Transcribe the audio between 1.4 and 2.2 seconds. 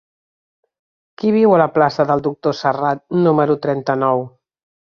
a la plaça